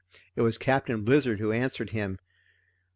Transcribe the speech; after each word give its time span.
It 0.35 0.41
was 0.41 0.57
Captain 0.57 1.03
Blizzard 1.03 1.39
who 1.39 1.51
answered 1.51 1.91
him. 1.91 2.17